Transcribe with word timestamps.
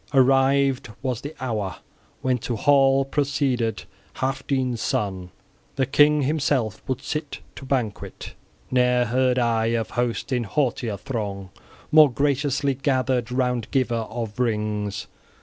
Arrived 0.15 0.89
was 1.03 1.21
the 1.21 1.35
hour 1.39 1.75
when 2.23 2.39
to 2.39 2.55
hall 2.55 3.05
proceeded 3.05 3.83
Healfdene's 4.15 4.81
son: 4.81 5.29
the 5.75 5.85
king 5.85 6.23
himself 6.23 6.81
would 6.87 7.03
sit 7.03 7.41
to 7.55 7.65
banquet. 7.65 8.33
Ne'er 8.71 9.05
heard 9.05 9.37
I 9.37 9.67
of 9.77 9.91
host 9.91 10.31
in 10.31 10.45
haughtier 10.45 10.97
throng 10.97 11.51
more 11.91 12.11
graciously 12.11 12.73
gathered 12.73 13.31
round 13.31 13.69
giver 13.69 13.93
of 14.09 14.39
rings! 14.39 15.05